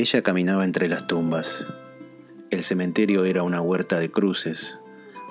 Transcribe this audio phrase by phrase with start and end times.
[0.00, 1.66] Ella caminaba entre las tumbas.
[2.50, 4.78] El cementerio era una huerta de cruces,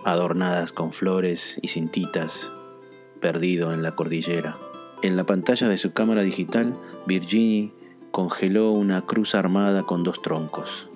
[0.06, 2.52] adornadas con flores y cintitas,
[3.20, 4.58] perdido en la cordillera.
[5.02, 6.76] En la pantalla de su cámara digital,
[7.08, 7.74] Virginie
[8.12, 10.88] congeló una cruz armada con dos troncos.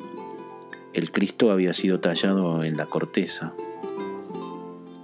[0.94, 3.56] El Cristo había sido tallado en la corteza.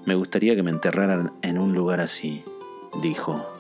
[0.06, 2.44] Me gustaría que me enterraran en un lugar así,
[3.02, 3.59] dijo.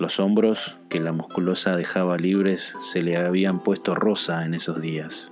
[0.00, 5.30] Los hombros que la musculosa dejaba libres se le habían puesto rosa en esos días.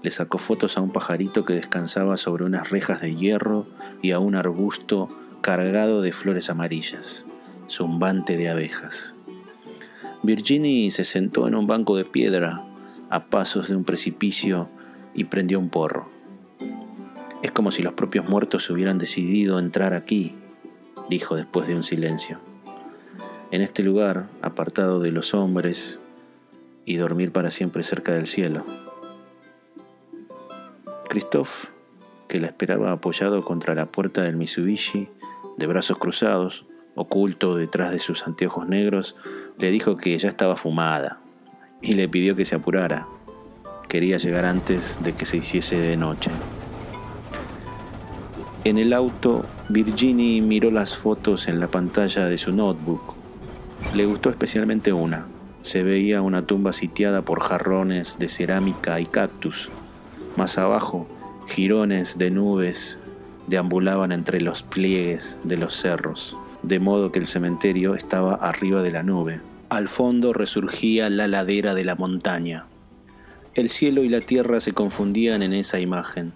[0.00, 3.66] Le sacó fotos a un pajarito que descansaba sobre unas rejas de hierro
[4.00, 5.08] y a un arbusto
[5.40, 7.26] cargado de flores amarillas,
[7.68, 9.16] zumbante de abejas.
[10.22, 12.62] Virginie se sentó en un banco de piedra
[13.10, 14.68] a pasos de un precipicio
[15.14, 16.06] y prendió un porro.
[17.42, 20.36] Es como si los propios muertos hubieran decidido entrar aquí,
[21.10, 22.51] dijo después de un silencio.
[23.52, 26.00] En este lugar, apartado de los hombres,
[26.86, 28.64] y dormir para siempre cerca del cielo.
[31.10, 31.68] Christophe,
[32.28, 35.10] que la esperaba apoyado contra la puerta del Mitsubishi,
[35.58, 36.64] de brazos cruzados,
[36.94, 39.16] oculto detrás de sus anteojos negros,
[39.58, 41.20] le dijo que ya estaba fumada
[41.82, 43.06] y le pidió que se apurara.
[43.86, 46.30] Quería llegar antes de que se hiciese de noche.
[48.64, 53.21] En el auto, Virginie miró las fotos en la pantalla de su notebook.
[53.94, 55.26] Le gustó especialmente una.
[55.60, 59.70] Se veía una tumba sitiada por jarrones de cerámica y cactus.
[60.36, 61.06] Más abajo,
[61.46, 62.98] jirones de nubes
[63.48, 68.92] deambulaban entre los pliegues de los cerros, de modo que el cementerio estaba arriba de
[68.92, 69.40] la nube.
[69.68, 72.66] Al fondo resurgía la ladera de la montaña.
[73.54, 76.32] El cielo y la tierra se confundían en esa imagen.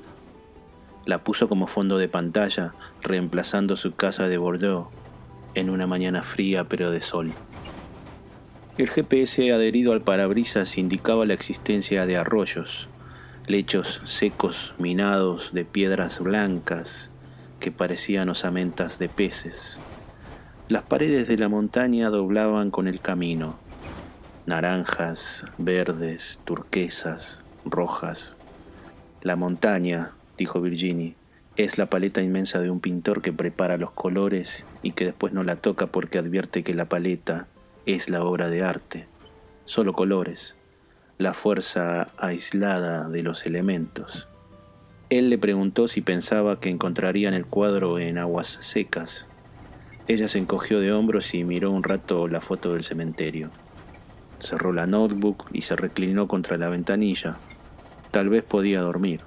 [1.06, 2.72] La puso como fondo de pantalla,
[3.02, 4.88] reemplazando su casa de Bordeaux
[5.54, 7.32] en una mañana fría pero de sol.
[8.78, 12.90] El GPS adherido al parabrisas indicaba la existencia de arroyos,
[13.46, 17.10] lechos secos minados de piedras blancas
[17.58, 19.78] que parecían osamentas de peces.
[20.68, 23.56] Las paredes de la montaña doblaban con el camino,
[24.44, 28.36] naranjas, verdes, turquesas, rojas.
[29.22, 31.16] La montaña, dijo Virginie,
[31.56, 35.44] es la paleta inmensa de un pintor que prepara los colores y que después no
[35.44, 37.46] la toca porque advierte que la paleta
[37.86, 39.06] es la obra de arte,
[39.64, 40.56] solo colores,
[41.18, 44.26] la fuerza aislada de los elementos.
[45.08, 49.26] Él le preguntó si pensaba que encontrarían el cuadro en aguas secas.
[50.08, 53.50] Ella se encogió de hombros y miró un rato la foto del cementerio.
[54.40, 57.36] Cerró la notebook y se reclinó contra la ventanilla.
[58.10, 59.20] Tal vez podía dormir.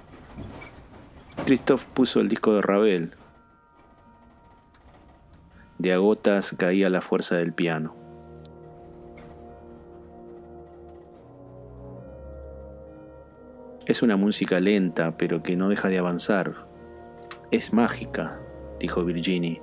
[1.46, 3.14] Christoph puso el disco de Ravel.
[5.78, 7.99] De agotas caía la fuerza del piano.
[13.90, 16.68] Es una música lenta, pero que no deja de avanzar.
[17.50, 18.38] Es mágica,
[18.78, 19.62] dijo Virginie,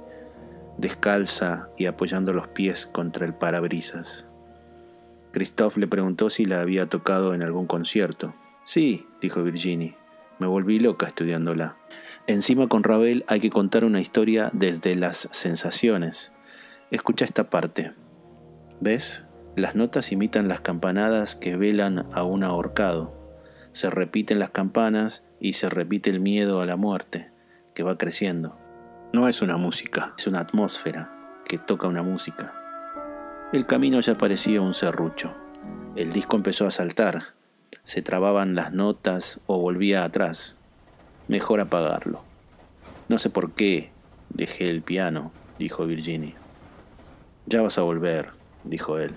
[0.78, 4.28] descalza y apoyando los pies contra el parabrisas.
[5.32, 8.36] Christophe le preguntó si la había tocado en algún concierto.
[8.66, 9.96] Sí, dijo Virginie,
[10.40, 11.78] me volví loca estudiándola.
[12.28, 16.34] Encima con Ravel hay que contar una historia desde las sensaciones.
[16.92, 17.94] Escucha esta parte.
[18.82, 19.24] ¿Ves?
[19.56, 23.17] Las notas imitan las campanadas que velan a un ahorcado
[23.78, 27.30] se repiten las campanas y se repite el miedo a la muerte,
[27.76, 28.58] que va creciendo.
[29.14, 31.14] No es una música, es una atmósfera
[31.46, 32.56] que toca una música.
[33.54, 35.32] El camino ya parecía un serrucho.
[35.96, 37.36] El disco empezó a saltar,
[37.84, 40.56] se trababan las notas o volvía atrás.
[41.28, 42.24] Mejor apagarlo.
[43.10, 43.92] No sé por qué
[44.30, 46.34] dejé el piano, dijo Virginie.
[47.46, 48.32] Ya vas a volver,
[48.64, 49.14] dijo él.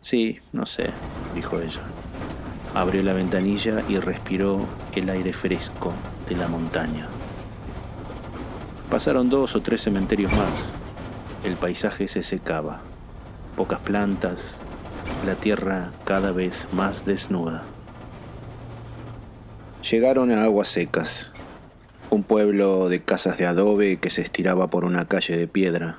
[0.00, 0.90] Sí, no sé,
[1.36, 1.82] dijo ella.
[2.74, 4.66] Abrió la ventanilla y respiró
[4.96, 5.92] el aire fresco
[6.28, 7.06] de la montaña.
[8.90, 10.72] Pasaron dos o tres cementerios más.
[11.44, 12.80] El paisaje se secaba.
[13.56, 14.60] Pocas plantas,
[15.24, 17.62] la tierra cada vez más desnuda.
[19.88, 21.30] Llegaron a aguas secas,
[22.10, 25.98] un pueblo de casas de adobe que se estiraba por una calle de piedra.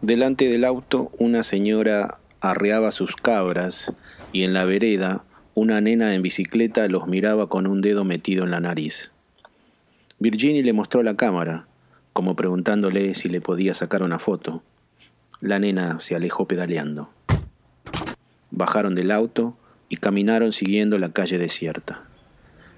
[0.00, 3.92] Delante del auto una señora arreaba sus cabras
[4.32, 5.22] y en la vereda
[5.54, 9.12] una nena en bicicleta los miraba con un dedo metido en la nariz.
[10.18, 11.66] Virginie le mostró la cámara,
[12.12, 14.62] como preguntándole si le podía sacar una foto.
[15.40, 17.10] La nena se alejó pedaleando.
[18.50, 19.56] Bajaron del auto
[19.88, 22.02] y caminaron siguiendo la calle desierta.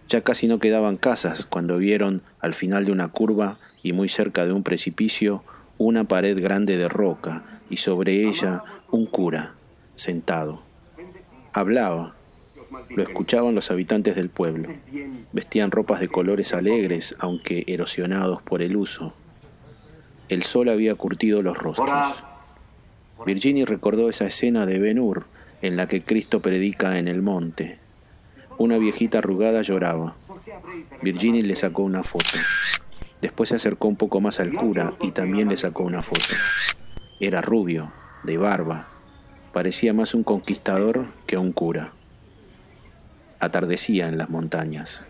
[0.08, 4.46] Ya casi no quedaban casas cuando vieron al final de una curva y muy cerca
[4.46, 5.42] de un precipicio
[5.78, 9.54] una pared grande de roca y sobre ella un cura,
[9.94, 10.62] sentado.
[11.52, 12.15] Hablaba.
[12.90, 14.68] Lo escuchaban los habitantes del pueblo.
[15.32, 19.14] Vestían ropas de colores alegres, aunque erosionados por el uso.
[20.28, 22.24] El sol había curtido los rostros.
[23.24, 25.26] Virginie recordó esa escena de Ben Hur
[25.62, 27.78] en la que Cristo predica en el monte.
[28.58, 30.16] Una viejita arrugada lloraba.
[31.02, 32.38] Virginie le sacó una foto.
[33.20, 36.34] Después se acercó un poco más al cura y también le sacó una foto.
[37.20, 37.92] Era rubio,
[38.24, 38.88] de barba.
[39.52, 41.92] Parecía más un conquistador que un cura.
[43.40, 45.04] Atardecía en las montañas.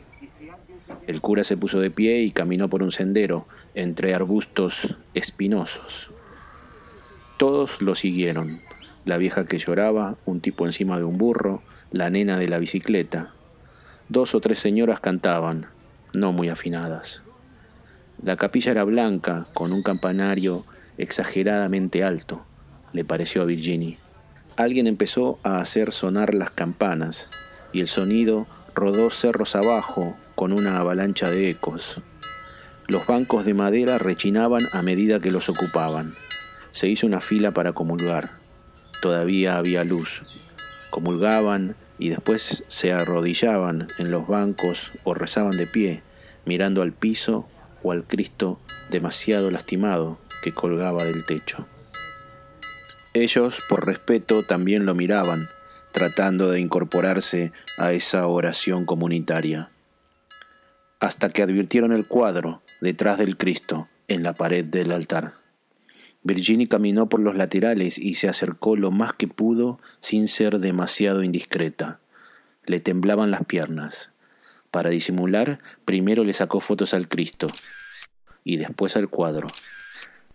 [1.06, 6.10] El cura se puso de pie y caminó por un sendero entre arbustos espinosos.
[7.38, 8.46] Todos lo siguieron.
[9.04, 11.62] La vieja que lloraba, un tipo encima de un burro,
[11.92, 13.32] la nena de la bicicleta.
[14.08, 15.66] Dos o tres señoras cantaban,
[16.14, 17.22] no muy afinadas.
[18.22, 20.64] La capilla era blanca, con un campanario
[20.98, 22.44] exageradamente alto,
[22.92, 23.98] le pareció a Virginie.
[24.56, 27.28] Alguien empezó a hacer sonar las campanas,
[27.76, 32.00] y el sonido rodó cerros abajo con una avalancha de ecos.
[32.86, 36.14] Los bancos de madera rechinaban a medida que los ocupaban.
[36.72, 38.30] Se hizo una fila para comulgar.
[39.02, 40.22] Todavía había luz.
[40.88, 46.02] Comulgaban y después se arrodillaban en los bancos o rezaban de pie,
[46.46, 47.46] mirando al piso
[47.82, 48.58] o al Cristo
[48.88, 51.66] demasiado lastimado que colgaba del techo.
[53.12, 55.50] Ellos, por respeto, también lo miraban,
[55.96, 59.70] tratando de incorporarse a esa oración comunitaria.
[61.00, 65.36] Hasta que advirtieron el cuadro detrás del Cristo en la pared del altar.
[66.22, 71.22] Virginie caminó por los laterales y se acercó lo más que pudo sin ser demasiado
[71.22, 71.98] indiscreta.
[72.66, 74.12] Le temblaban las piernas.
[74.70, 77.46] Para disimular, primero le sacó fotos al Cristo
[78.44, 79.48] y después al cuadro.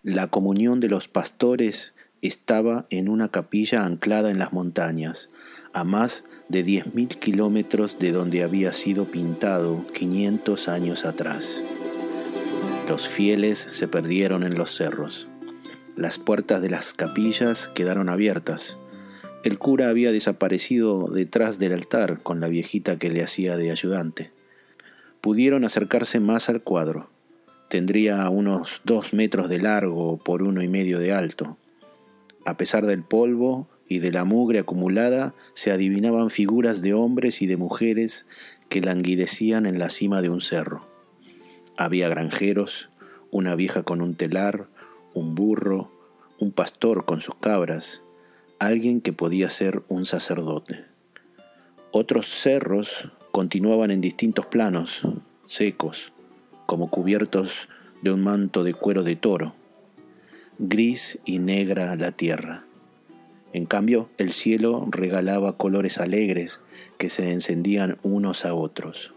[0.01, 5.29] La comunión de los pastores estaba en una capilla anclada en las montañas,
[5.73, 11.63] a más de diez mil kilómetros de donde había sido pintado quinientos años atrás.
[12.89, 15.27] Los fieles se perdieron en los cerros.
[15.95, 18.77] Las puertas de las capillas quedaron abiertas.
[19.43, 24.31] El cura había desaparecido detrás del altar con la viejita que le hacía de ayudante.
[25.21, 27.09] Pudieron acercarse más al cuadro.
[27.69, 31.57] Tendría unos dos metros de largo por uno y medio de alto.
[32.45, 37.47] A pesar del polvo y de la mugre acumulada, se adivinaban figuras de hombres y
[37.47, 38.25] de mujeres
[38.69, 40.81] que languidecían en la cima de un cerro.
[41.77, 42.89] Había granjeros,
[43.31, 44.67] una vieja con un telar,
[45.13, 45.91] un burro,
[46.39, 48.01] un pastor con sus cabras,
[48.59, 50.85] alguien que podía ser un sacerdote.
[51.91, 55.07] Otros cerros continuaban en distintos planos,
[55.45, 56.13] secos,
[56.65, 57.67] como cubiertos
[58.01, 59.53] de un manto de cuero de toro,
[60.63, 62.65] gris y negra la tierra.
[63.51, 66.61] En cambio, el cielo regalaba colores alegres
[66.99, 69.11] que se encendían unos a otros.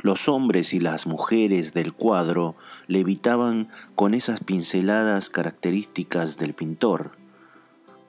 [0.00, 2.56] Los hombres y las mujeres del cuadro
[2.86, 7.10] levitaban con esas pinceladas características del pintor.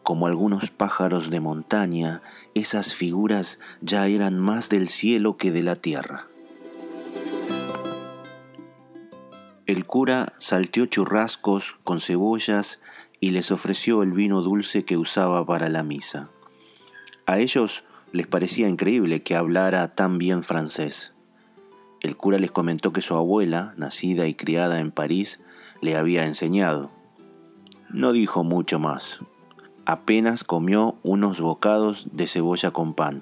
[0.02, 2.22] Como algunos pájaros de montaña,
[2.56, 6.28] esas figuras ya eran más del cielo que de la tierra.
[9.70, 12.80] El cura salteó churrascos con cebollas
[13.20, 16.28] y les ofreció el vino dulce que usaba para la misa.
[17.28, 21.14] A ellos les parecía increíble que hablara tan bien francés.
[22.00, 25.40] El cura les comentó que su abuela, nacida y criada en París,
[25.82, 26.90] le había enseñado.
[27.92, 29.20] No dijo mucho más.
[29.86, 33.22] Apenas comió unos bocados de cebolla con pan.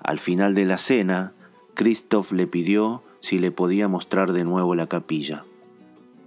[0.00, 1.32] Al final de la cena,
[1.74, 5.44] Christophe le pidió si le podía mostrar de nuevo la capilla.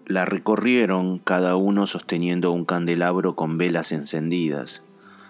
[0.10, 4.82] La recorrieron cada uno sosteniendo un candelabro con velas encendidas.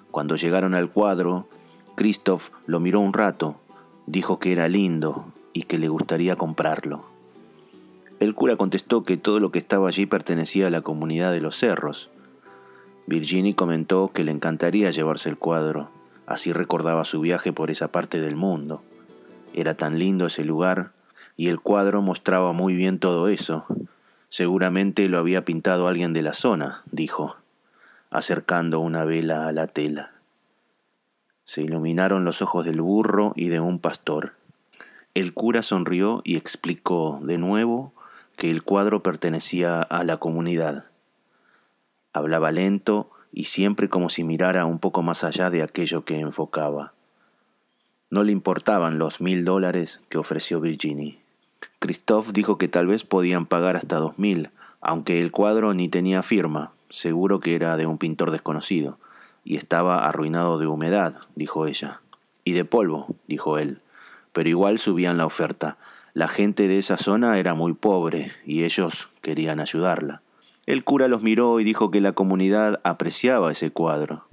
[0.09, 1.49] Cuando llegaron al cuadro,
[1.95, 3.59] Christophe lo miró un rato,
[4.07, 7.03] dijo que era lindo y que le gustaría comprarlo.
[8.21, 11.57] El cura contestó que todo lo que estaba allí pertenecía a la comunidad de los
[11.57, 12.09] cerros.
[13.05, 15.89] Virginie comentó que le encantaría llevarse el cuadro,
[16.25, 18.81] así recordaba su viaje por esa parte del mundo.
[19.53, 20.93] Era tan lindo ese lugar,
[21.35, 23.65] y el cuadro mostraba muy bien todo eso.
[24.29, 27.37] Seguramente lo había pintado alguien de la zona, dijo,
[28.11, 30.13] acercando una vela a la tela.
[31.45, 34.33] Se iluminaron los ojos del burro y de un pastor.
[35.15, 37.93] El cura sonrió y explicó de nuevo
[38.37, 40.85] que el cuadro pertenecía a la comunidad.
[42.13, 46.93] Hablaba lento y siempre como si mirara un poco más allá de aquello que enfocaba.
[48.11, 51.19] No le importaban los mil dólares que ofreció Virginie.
[51.79, 54.49] Christophe dijo que tal vez podían pagar hasta dos mil,
[54.81, 58.97] aunque el cuadro ni tenía firma, seguro que era de un pintor desconocido,
[59.43, 62.01] y estaba arruinado de humedad, dijo ella.
[62.43, 63.81] Y de polvo, dijo él.
[64.33, 65.77] Pero igual subían la oferta.
[66.13, 70.21] La gente de esa zona era muy pobre y ellos querían ayudarla.
[70.65, 74.25] El cura los miró y dijo que la comunidad apreciaba ese cuadro.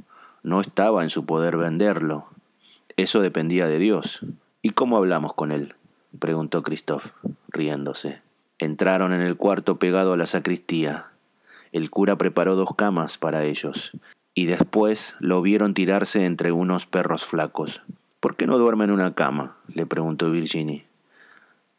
[0.42, 2.26] No estaba en su poder venderlo.
[2.96, 4.20] Eso dependía de Dios.
[4.62, 5.74] ¿Y cómo hablamos con él?
[6.18, 7.10] Preguntó Christophe,
[7.48, 8.22] riéndose.
[8.58, 11.06] Entraron en el cuarto pegado a la sacristía.
[11.72, 13.92] El cura preparó dos camas para ellos,
[14.34, 17.82] y después lo vieron tirarse entre unos perros flacos.
[18.20, 19.56] ¿Por qué no duerme en una cama?
[19.68, 20.86] le preguntó Virginie.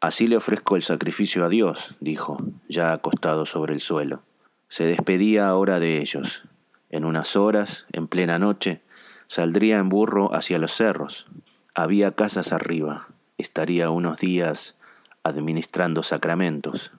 [0.00, 4.22] Así le ofrezco el sacrificio a Dios, dijo, ya acostado sobre el suelo.
[4.68, 6.44] Se despedía ahora de ellos.
[6.90, 8.80] En unas horas, en plena noche,
[9.26, 11.26] saldría en burro hacia los cerros.
[11.74, 13.08] Había casas arriba.
[13.38, 14.76] Estaría unos días
[15.22, 16.90] administrando sacramentos.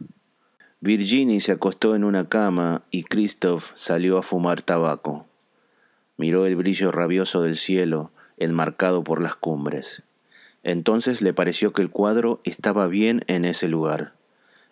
[0.79, 5.25] Virginie se acostó en una cama y Christoph salió a fumar tabaco.
[6.15, 10.03] Miró el brillo rabioso del cielo, enmarcado por las cumbres.
[10.63, 14.13] Entonces le pareció que el cuadro estaba bien en ese lugar.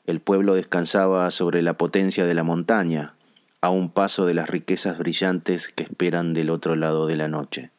[0.05, 3.13] El pueblo descansaba sobre la potencia de la montaña,
[3.59, 7.71] a un paso de las riquezas brillantes que esperan del otro lado de la noche.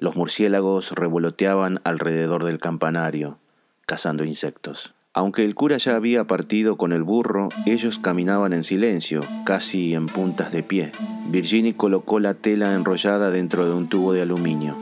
[0.00, 3.36] Los murciélagos revoloteaban alrededor del campanario,
[3.84, 4.94] cazando insectos.
[5.12, 10.06] Aunque el cura ya había partido con el burro, ellos caminaban en silencio, casi en
[10.06, 10.92] puntas de pie.
[11.28, 14.74] Virginie colocó la tela enrollada dentro de un tubo de aluminio.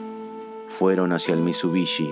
[0.68, 2.10] Fueron hacia el Mitsubishi,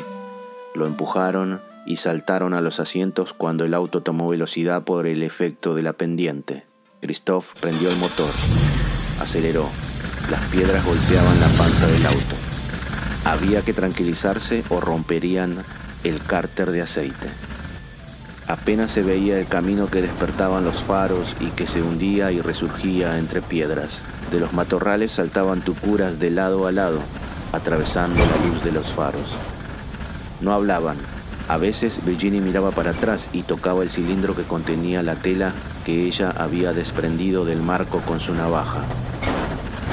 [0.75, 5.75] lo empujaron y saltaron a los asientos cuando el auto tomó velocidad por el efecto
[5.75, 6.65] de la pendiente.
[7.01, 8.31] Christophe prendió el motor,
[9.21, 9.69] aceleró.
[10.29, 12.46] Las piedras golpeaban la panza del auto.
[13.27, 15.57] Había que tranquilizarse o romperían
[16.05, 17.29] el cárter de aceite.
[18.47, 23.19] Apenas se veía el camino que despertaban los faros y que se hundía y resurgía
[23.19, 23.99] entre piedras.
[24.31, 27.01] De los matorrales saltaban tucuras de lado a lado,
[27.53, 29.35] atravesando la luz de los faros.
[30.41, 30.97] No hablaban.
[31.49, 35.53] A veces Virginie miraba para atrás y tocaba el cilindro que contenía la tela
[35.85, 38.85] que ella había desprendido del marco con su navaja.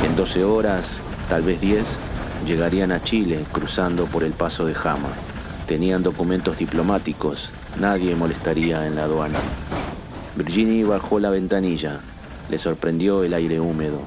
[0.06, 0.98] En 12 horas,
[1.30, 1.98] tal vez 10,
[2.46, 5.10] llegarían a Chile cruzando por el paso de Jama.
[5.68, 9.40] Tenían documentos diplomáticos, nadie molestaría en la aduana.
[10.36, 12.00] Virginie bajó la ventanilla,
[12.50, 14.00] le sorprendió el aire húmedo.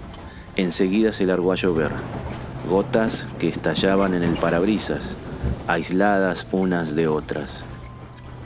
[0.57, 1.91] Enseguida se largó a llover,
[2.69, 5.17] gotas que estallaban en el parabrisas,
[5.67, 7.65] aisladas unas de otras.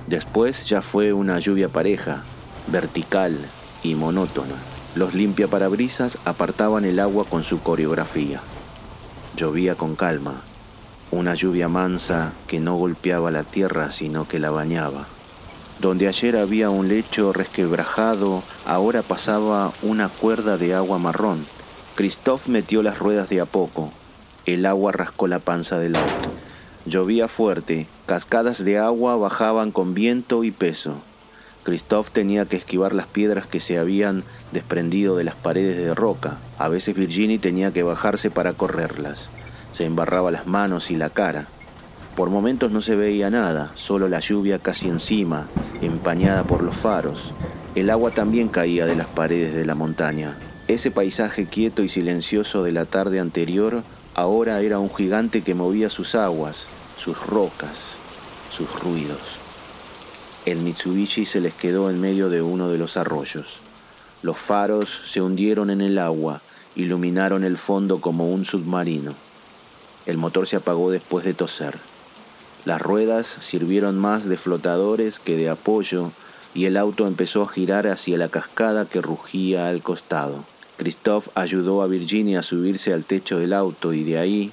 [0.06, 2.22] Después ya fue una lluvia pareja,
[2.66, 3.38] vertical
[3.82, 4.54] y monótona.
[4.94, 8.40] Los limpiaparabrisas apartaban el agua con su coreografía.
[9.36, 10.42] Llovía con calma,
[11.10, 15.06] una lluvia mansa que no golpeaba la tierra sino que la bañaba.
[15.80, 21.46] Donde ayer había un lecho resquebrajado, ahora pasaba una cuerda de agua marrón.
[21.94, 23.90] Christophe metió las ruedas de a poco.
[24.46, 26.30] El agua rascó la panza del auto.
[26.84, 30.96] Llovía fuerte, cascadas de agua bajaban con viento y peso.
[31.62, 36.38] Christophe tenía que esquivar las piedras que se habían desprendido de las paredes de roca.
[36.58, 39.28] A veces Virginie tenía que bajarse para correrlas
[39.72, 41.46] se embarraba las manos y la cara.
[42.16, 45.46] Por momentos no se veía nada, solo la lluvia casi encima,
[45.80, 47.32] empañada por los faros.
[47.74, 50.36] El agua también caía de las paredes de la montaña.
[50.68, 53.82] Ese paisaje quieto y silencioso de la tarde anterior
[54.14, 56.66] ahora era un gigante que movía sus aguas,
[56.98, 57.92] sus rocas,
[58.50, 59.38] sus ruidos.
[60.46, 63.58] El Mitsubishi se les quedó en medio de uno de los arroyos.
[64.22, 66.40] Los faros se hundieron en el agua,
[66.74, 69.12] iluminaron el fondo como un submarino.
[70.06, 71.76] El motor se apagó después de toser.
[72.64, 76.10] Las ruedas sirvieron más de flotadores que de apoyo
[76.54, 80.44] y el auto empezó a girar hacia la cascada que rugía al costado.
[80.78, 84.52] Christophe ayudó a Virginia a subirse al techo del auto y de ahí,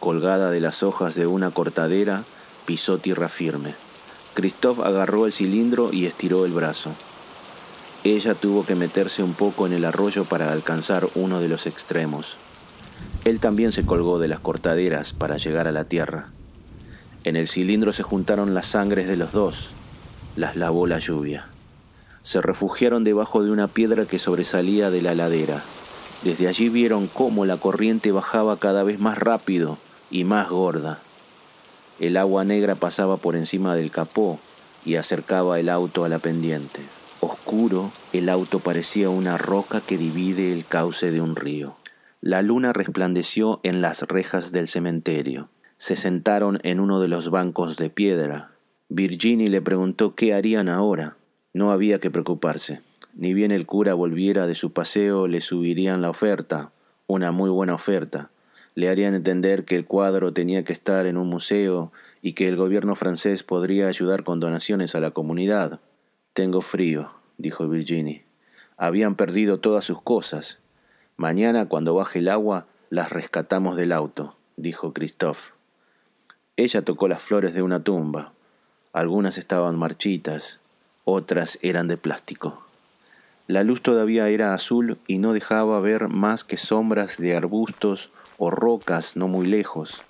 [0.00, 2.24] colgada de las hojas de una cortadera,
[2.64, 3.74] pisó tierra firme.
[4.36, 6.92] Christophe agarró el cilindro y estiró el brazo.
[8.04, 12.36] Ella tuvo que meterse un poco en el arroyo para alcanzar uno de los extremos.
[13.24, 16.28] Él también se colgó de las cortaderas para llegar a la tierra.
[17.24, 19.70] En el cilindro se juntaron las sangres de los dos,
[20.36, 21.46] las lavó la lluvia.
[22.20, 25.62] Se refugiaron debajo de una piedra que sobresalía de la ladera.
[26.24, 29.78] Desde allí vieron cómo la corriente bajaba cada vez más rápido
[30.10, 31.00] y más gorda.
[31.98, 34.38] El agua negra pasaba por encima del capó
[34.84, 36.80] y acercaba el auto a la pendiente.
[37.20, 41.76] Oscuro, el auto parecía una roca que divide el cauce de un río.
[42.20, 45.48] La luna resplandeció en las rejas del cementerio.
[45.78, 48.50] Se sentaron en uno de los bancos de piedra.
[48.88, 51.16] Virginie le preguntó qué harían ahora.
[51.52, 52.82] No había que preocuparse.
[53.14, 56.72] Ni bien el cura volviera de su paseo, le subirían la oferta,
[57.06, 58.30] una muy buena oferta.
[58.76, 62.56] Le harían entender que el cuadro tenía que estar en un museo y que el
[62.56, 65.80] gobierno francés podría ayudar con donaciones a la comunidad.
[66.34, 68.26] Tengo frío, dijo Virginie.
[68.76, 70.58] Habían perdido todas sus cosas.
[71.16, 75.52] Mañana, cuando baje el agua, las rescatamos del auto, dijo Christophe.
[76.58, 78.34] Ella tocó las flores de una tumba.
[78.92, 80.60] Algunas estaban marchitas,
[81.04, 82.62] otras eran de plástico.
[83.46, 88.50] La luz todavía era azul y no dejaba ver más que sombras de arbustos o
[88.50, 90.02] rocas no muy lejos.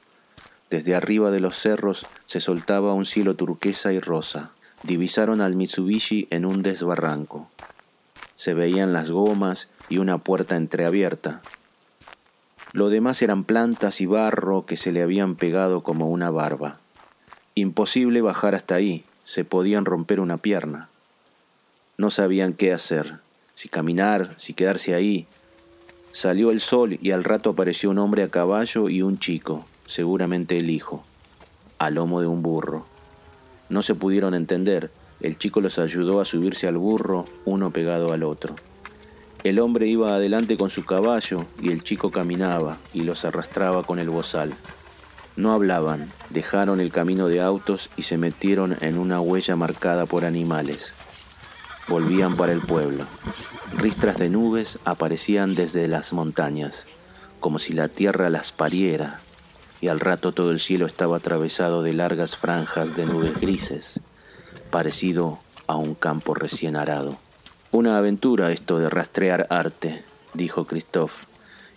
[0.70, 4.50] Desde arriba de los cerros se soltaba un cielo turquesa y rosa.
[4.82, 7.48] Divisaron al Mitsubishi en un desbarranco.
[8.34, 11.40] Se veían las gomas y una puerta entreabierta.
[12.72, 16.78] Lo demás eran plantas y barro que se le habían pegado como una barba.
[17.54, 20.90] Imposible bajar hasta ahí, se podían romper una pierna.
[21.96, 23.20] No sabían qué hacer,
[23.54, 25.26] si caminar, si quedarse ahí.
[26.16, 30.56] Salió el sol y al rato apareció un hombre a caballo y un chico, seguramente
[30.56, 31.04] el hijo,
[31.78, 32.86] a lomo de un burro.
[33.68, 38.22] No se pudieron entender, el chico los ayudó a subirse al burro, uno pegado al
[38.22, 38.56] otro.
[39.44, 43.98] El hombre iba adelante con su caballo y el chico caminaba y los arrastraba con
[43.98, 44.54] el bozal.
[45.36, 50.24] No hablaban, dejaron el camino de autos y se metieron en una huella marcada por
[50.24, 50.94] animales.
[51.88, 53.04] Volvían para el pueblo.
[53.72, 56.86] Ristras de nubes aparecían desde las montañas,
[57.40, 59.20] como si la tierra las pariera,
[59.80, 64.00] y al rato todo el cielo estaba atravesado de largas franjas de nubes grises,
[64.70, 67.18] parecido a un campo recién arado.
[67.72, 71.26] Una aventura esto de rastrear arte, dijo Christophe,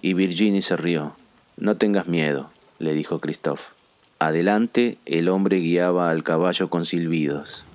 [0.02, 1.16] y Virginie se rió.
[1.58, 3.74] No tengas miedo, le dijo Christophe.
[4.20, 7.66] Adelante el hombre guiaba al caballo con silbidos.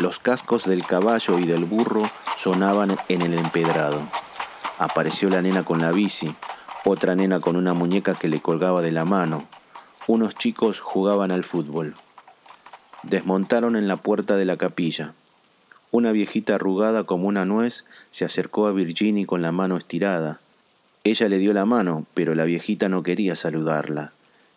[0.00, 4.00] Los cascos del caballo y del burro sonaban en el empedrado.
[4.78, 6.34] Apareció la nena con la bici,
[6.86, 9.44] otra nena con una muñeca que le colgaba de la mano.
[10.06, 11.96] Unos chicos jugaban al fútbol.
[13.02, 15.12] Desmontaron en la puerta de la capilla.
[15.90, 20.40] Una viejita arrugada como una nuez se acercó a Virginie con la mano estirada.
[21.04, 24.12] Ella le dio la mano, pero la viejita no quería saludarla.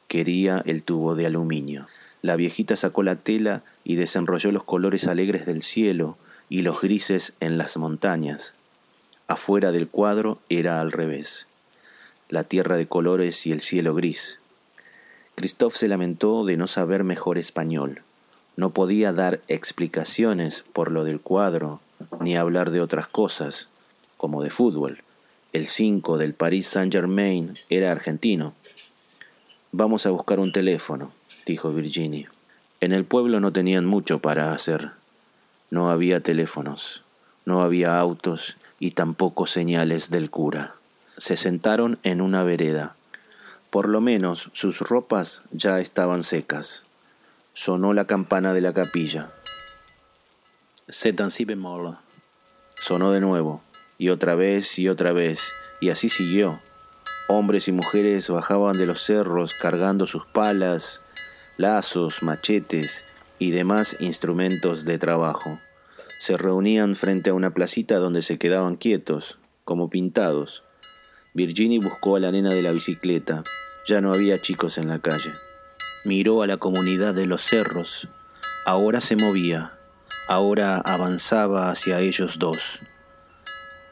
[0.08, 1.88] Quería el tubo de aluminio.
[2.24, 7.34] La viejita sacó la tela y desenrolló los colores alegres del cielo y los grises
[7.42, 8.54] en las montañas.
[9.28, 11.48] Afuera del cuadro era al revés.
[12.30, 14.40] La tierra de colores y el cielo gris.
[15.36, 18.04] Christophe se lamentó de no saber mejor español.
[18.56, 21.82] No podía dar explicaciones por lo del cuadro,
[22.22, 23.68] ni hablar de otras cosas,
[24.16, 25.04] como de fútbol.
[25.52, 28.54] El 5 del Paris Saint-Germain era argentino.
[29.74, 31.12] Vamos a buscar un teléfono,
[31.46, 32.30] dijo Virginie.
[32.82, 34.92] En el pueblo no tenían mucho para hacer.
[35.70, 37.04] No había teléfonos,
[37.46, 40.76] no había autos y tampoco señales del cura.
[41.18, 42.96] Se sentaron en una vereda.
[43.70, 46.84] Por lo menos sus ropas ya estaban secas.
[47.54, 49.32] Sonó la campana de la capilla.
[50.90, 51.20] C'est.
[52.76, 53.64] Sonó de nuevo,
[53.98, 56.60] y otra vez y otra vez, y así siguió.
[57.30, 61.02] Hombres y mujeres bajaban de los cerros cargando sus palas,
[61.58, 63.06] lazos, machetes
[63.40, 65.60] y demás instrumentos de trabajo.
[66.20, 70.64] Se reunían frente a una placita donde se quedaban quietos, como pintados.
[71.34, 73.44] Virginie buscó a la nena de la bicicleta.
[73.88, 75.34] Ya no había chicos en la calle.
[76.06, 78.08] Miró a la comunidad de los cerros.
[78.66, 79.74] Ahora se movía,
[80.28, 82.80] ahora avanzaba hacia ellos dos.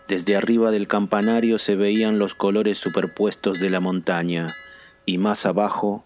[0.08, 4.54] Desde arriba del campanario se veían los colores superpuestos de la montaña
[5.06, 6.06] y más abajo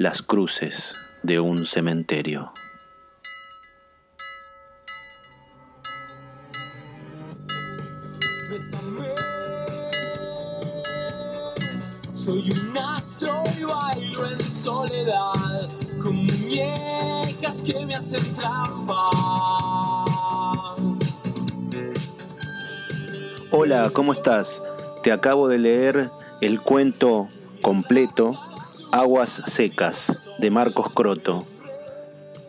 [0.00, 2.54] las cruces de un cementerio.
[12.14, 15.68] Soy un astro y bailo en soledad
[16.02, 19.10] con muñecas que me hacen trampa.
[23.50, 24.62] Hola, ¿cómo estás?
[25.02, 26.10] Te acabo de leer
[26.40, 27.28] el cuento
[27.60, 28.40] completo
[28.92, 31.44] Aguas Secas de Marcos Croto.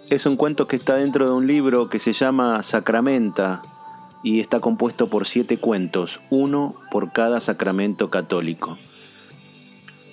[0.09, 3.61] Es un cuento que está dentro de un libro que se llama Sacramenta
[4.23, 8.77] y está compuesto por siete cuentos, uno por cada sacramento católico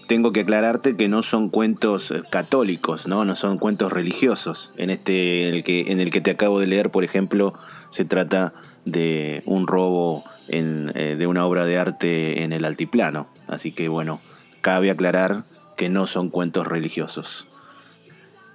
[0.08, 3.24] tengo que aclararte que no son cuentos eh, católicos, ¿no?
[3.24, 4.72] No son cuentos religiosos.
[4.76, 7.52] En este, el que, en el que te acabo de leer, por ejemplo,
[7.90, 8.54] se trata
[8.86, 13.28] de un robo eh, de una obra de arte en el altiplano.
[13.46, 14.20] Así que bueno,
[14.62, 15.42] cabe aclarar
[15.78, 17.46] que no son cuentos religiosos.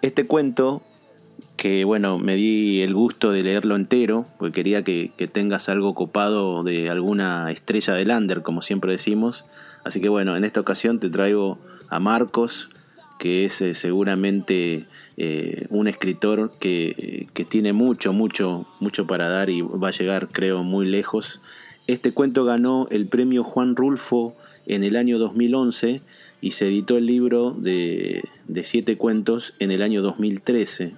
[0.03, 0.83] Este cuento,
[1.57, 5.95] que bueno, me di el gusto de leerlo entero, porque quería que, que tengas algo
[5.95, 9.45] copado de alguna estrella de Lander, como siempre decimos,
[9.83, 11.57] Así que bueno, en esta ocasión te traigo
[11.89, 12.69] a Marcos,
[13.19, 14.85] que es eh, seguramente
[15.17, 20.29] eh, un escritor que, que, tiene mucho, mucho, mucho para dar y va a llegar,
[20.29, 21.41] creo, muy lejos.
[21.87, 26.01] Este cuento ganó el premio Juan Rulfo en el año 2011
[26.43, 28.21] y se editó el libro de,
[28.63, 30.91] siete cuentos en el año 2013.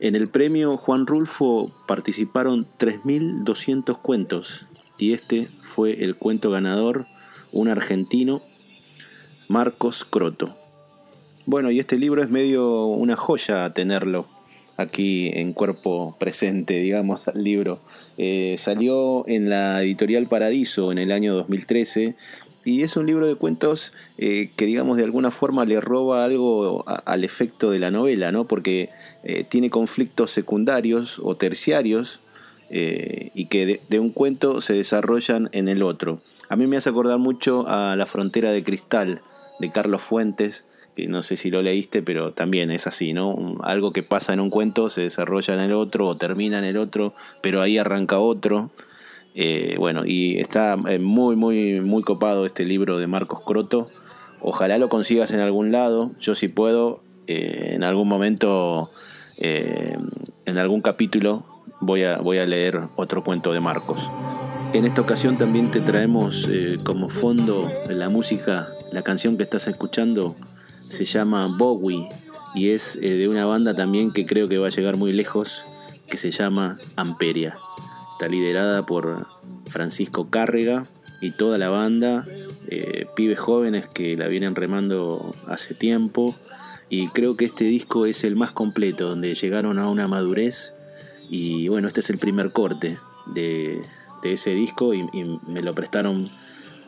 [0.00, 4.64] En el premio Juan Rulfo participaron 3.200 cuentos
[4.96, 7.04] y este fue el cuento ganador,
[7.52, 8.40] un argentino,
[9.50, 10.56] Marcos Croto.
[11.44, 14.26] Bueno, y este libro es medio una joya tenerlo
[14.78, 17.78] aquí en cuerpo presente, digamos, al libro.
[18.16, 22.16] Eh, salió en la editorial Paradiso en el año 2013
[22.66, 26.84] y es un libro de cuentos eh, que, digamos, de alguna forma le roba algo
[26.86, 28.44] al efecto de la novela, ¿no?
[28.44, 28.88] Porque
[29.22, 32.22] eh, tiene conflictos secundarios o terciarios
[32.70, 36.20] eh, y que de, un cuento se desarrollan en el otro.
[36.48, 39.20] A mí me hace acordar mucho a La frontera de cristal
[39.60, 40.64] de Carlos Fuentes,
[40.96, 43.58] que no sé si lo leíste, pero también es así, ¿no?
[43.62, 46.78] Algo que pasa en un cuento se desarrolla en el otro o termina en el
[46.78, 48.72] otro, pero ahí arranca otro.
[49.38, 53.90] Eh, bueno, y está eh, muy, muy, muy copado este libro de Marcos Croto.
[54.40, 56.10] Ojalá lo consigas en algún lado.
[56.18, 58.90] Yo si puedo, eh, en algún momento,
[59.36, 61.44] en algún capítulo,
[61.80, 64.10] voy a, voy a leer otro cuento de Marcos.
[64.72, 66.48] En esta ocasión también te traemos
[66.84, 70.34] como fondo la música, la canción que estás escuchando
[70.78, 72.08] se llama Bowie
[72.54, 75.62] y es de una banda también que creo que va a llegar muy lejos,
[76.08, 77.58] que se llama Amperia.
[78.16, 79.26] Está liderada por
[79.68, 80.84] Francisco Cárrega
[81.20, 82.24] y toda la banda,
[82.68, 86.34] eh, pibes jóvenes que la vienen remando hace tiempo.
[86.88, 90.72] Y creo que este disco es el más completo, donde llegaron a una madurez.
[91.28, 92.96] Y bueno, este es el primer corte
[93.34, 93.82] de,
[94.22, 95.02] ese disco y,
[95.46, 96.30] me lo prestaron,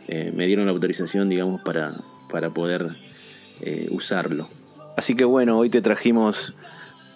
[0.09, 1.93] eh, me dieron la autorización, digamos, para,
[2.31, 2.87] para poder
[3.61, 4.49] eh, usarlo.
[4.97, 6.55] Así que bueno, hoy te trajimos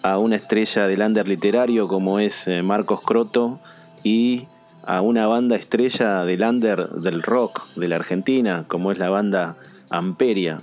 [0.03, 3.59] a una estrella del under literario como es Marcos Croto
[4.03, 4.47] y
[4.85, 9.57] a una banda estrella del under del rock de la Argentina, como es la banda
[9.91, 10.59] Amperia.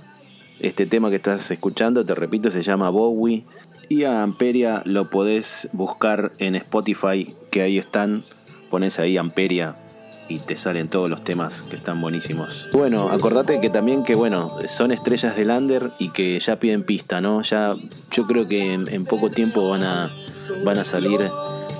[0.58, 3.44] Este tema que estás escuchando, te repito, se llama Bowie.
[3.88, 8.22] Y a Amperia lo podés buscar en Spotify, que ahí están.
[8.68, 9.74] Pones ahí Amperia
[10.28, 12.70] y te salen todos los temas que están buenísimos.
[12.72, 17.20] Bueno, acordate que también que bueno, son estrellas del under y que ya piden pista,
[17.20, 17.42] ¿no?
[17.42, 17.74] Ya
[18.12, 20.08] yo creo que en, en poco tiempo van a,
[20.64, 21.28] van a salir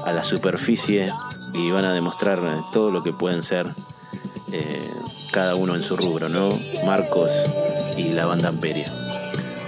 [0.04, 1.12] a la superficie
[1.52, 2.40] y van a demostrar
[2.72, 3.66] todo lo que pueden ser
[4.52, 4.90] eh,
[5.32, 6.48] cada uno en su rubro, ¿no?
[6.84, 7.30] Marcos
[7.96, 8.92] y la banda Amperia.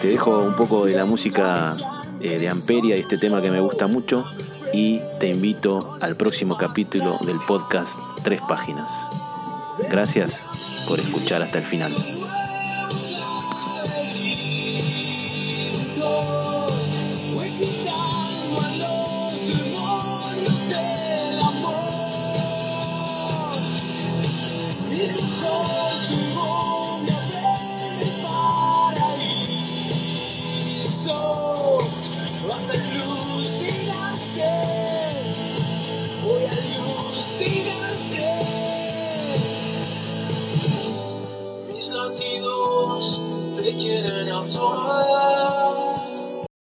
[0.00, 1.72] Te dejo un poco de la música
[2.20, 4.24] eh, de Amperia y este tema que me gusta mucho
[4.72, 8.90] y te invito al próximo capítulo del podcast Tres Páginas.
[9.90, 10.42] Gracias
[10.88, 11.94] por escuchar hasta el final.